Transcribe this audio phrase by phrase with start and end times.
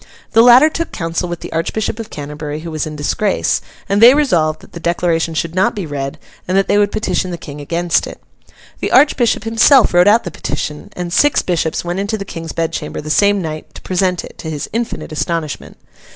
[0.31, 4.15] The latter took counsel with the Archbishop of Canterbury, who was in disgrace; and they
[4.15, 7.61] resolved that the declaration should not be read, and that they would petition the King
[7.61, 8.19] against it.
[8.79, 12.99] The Archbishop himself wrote out the petition, and six bishops went into the King's bedchamber
[12.99, 15.77] the same night to present it, to his infinite astonishment.